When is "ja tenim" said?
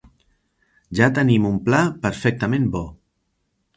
0.99-1.45